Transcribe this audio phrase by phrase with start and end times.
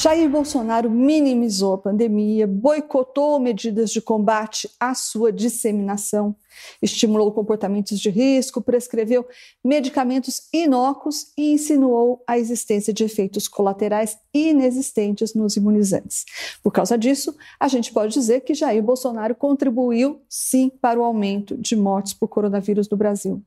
[0.00, 6.36] Jair Bolsonaro minimizou a pandemia, boicotou medidas de combate à sua disseminação,
[6.80, 9.26] estimulou comportamentos de risco, prescreveu
[9.62, 16.24] medicamentos inócuos e insinuou a existência de efeitos colaterais inexistentes nos imunizantes.
[16.62, 21.56] Por causa disso, a gente pode dizer que Jair Bolsonaro contribuiu sim para o aumento
[21.56, 23.42] de mortes por coronavírus no Brasil.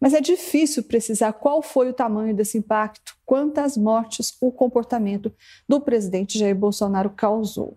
[0.00, 5.32] Mas é difícil precisar qual foi o tamanho desse impacto, quantas mortes o comportamento
[5.68, 7.76] do presidente Jair Bolsonaro causou.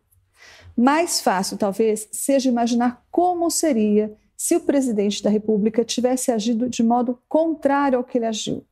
[0.77, 6.81] Mais fácil, talvez, seja imaginar como seria se o presidente da República tivesse agido de
[6.81, 8.65] modo contrário ao que ele agiu.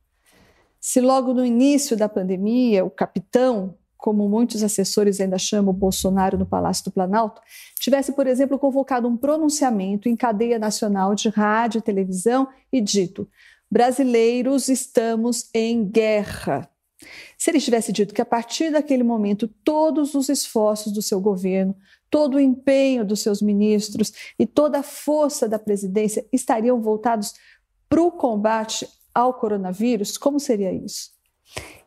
[0.80, 6.46] Se logo no início da pandemia, o capitão, como muitos assessores ainda chamam Bolsonaro no
[6.46, 7.40] Palácio do Planalto,
[7.78, 13.28] tivesse, por exemplo, convocado um pronunciamento em cadeia nacional de rádio e televisão e dito:
[13.70, 16.68] brasileiros estamos em guerra.
[17.38, 21.74] Se ele tivesse dito que a partir daquele momento todos os esforços do seu governo,
[22.10, 27.32] todo o empenho dos seus ministros e toda a força da presidência estariam voltados
[27.88, 31.10] para o combate ao coronavírus, como seria isso?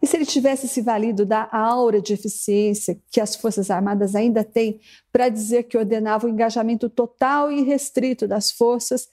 [0.04, 4.44] E se ele tivesse se valido da aura de eficiência que as Forças Armadas ainda
[4.44, 4.82] têm
[5.14, 9.08] para dizer que ordenava o engajamento total e restrito das forças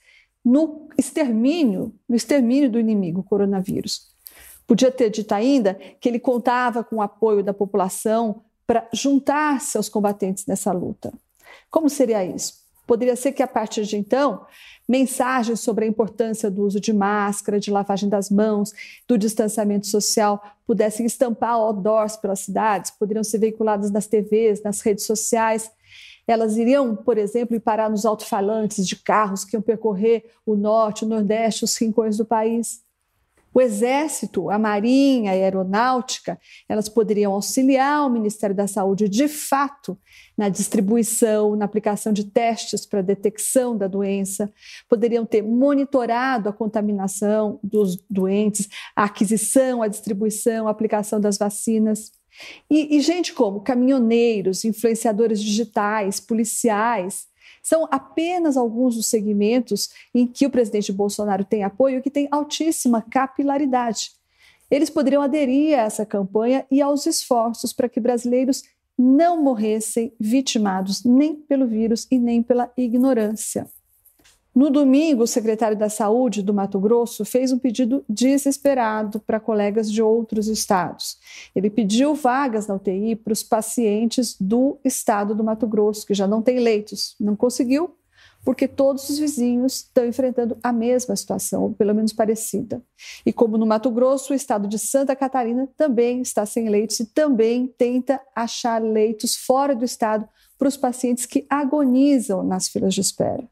[0.44, 4.10] no extermínio, no extermínio do inimigo, o coronavírus.
[4.66, 9.88] Podia ter dito ainda que ele contava com o apoio da população para juntar-se aos
[9.88, 11.12] combatentes nessa luta.
[11.70, 12.54] Como seria isso?
[12.90, 14.44] Poderia ser que a partir de então
[14.88, 18.72] mensagens sobre a importância do uso de máscara, de lavagem das mãos,
[19.06, 25.06] do distanciamento social pudessem estampar outdoors pelas cidades, poderiam ser veiculadas nas TVs, nas redes
[25.06, 25.70] sociais.
[26.26, 31.08] Elas iriam, por exemplo, parar nos alto-falantes de carros que iam percorrer o norte, o
[31.08, 32.82] nordeste, os rincões do país.
[33.52, 39.98] O Exército, a Marinha, a Aeronáutica, elas poderiam auxiliar o Ministério da Saúde de fato
[40.36, 44.52] na distribuição, na aplicação de testes para detecção da doença,
[44.88, 52.12] poderiam ter monitorado a contaminação dos doentes, a aquisição, a distribuição, a aplicação das vacinas.
[52.70, 57.29] E, e gente como caminhoneiros, influenciadores digitais, policiais,
[57.62, 62.28] são apenas alguns dos segmentos em que o presidente Bolsonaro tem apoio e que tem
[62.30, 64.12] altíssima capilaridade.
[64.70, 68.62] Eles poderiam aderir a essa campanha e aos esforços para que brasileiros
[68.96, 73.66] não morressem vitimados nem pelo vírus e nem pela ignorância.
[74.54, 79.90] No domingo, o secretário da Saúde do Mato Grosso fez um pedido desesperado para colegas
[79.90, 81.18] de outros estados.
[81.54, 86.26] Ele pediu vagas na UTI para os pacientes do estado do Mato Grosso, que já
[86.26, 87.14] não tem leitos.
[87.20, 87.94] Não conseguiu,
[88.44, 92.82] porque todos os vizinhos estão enfrentando a mesma situação, ou pelo menos parecida.
[93.24, 97.06] E como no Mato Grosso, o estado de Santa Catarina também está sem leitos e
[97.06, 100.28] também tenta achar leitos fora do estado
[100.58, 103.48] para os pacientes que agonizam nas filas de espera.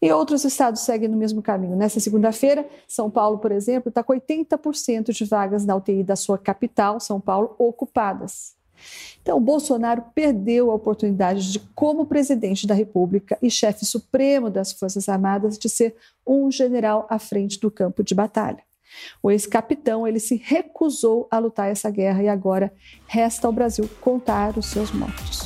[0.00, 1.76] E outros estados seguem no mesmo caminho.
[1.76, 6.36] Nessa segunda-feira, São Paulo, por exemplo, está com 80% de vagas na UTI da sua
[6.36, 8.54] capital, São Paulo, ocupadas.
[9.22, 15.08] Então, Bolsonaro perdeu a oportunidade de, como presidente da República e chefe supremo das Forças
[15.08, 15.96] Armadas, de ser
[16.26, 18.62] um general à frente do campo de batalha.
[19.22, 22.72] O ex-capitão ele se recusou a lutar essa guerra e agora
[23.06, 25.45] resta ao Brasil contar os seus mortos.